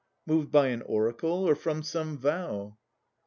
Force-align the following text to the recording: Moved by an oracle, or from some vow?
Moved 0.25 0.51
by 0.51 0.69
an 0.69 0.81
oracle, 0.81 1.47
or 1.47 1.53
from 1.53 1.83
some 1.83 2.17
vow? 2.17 2.75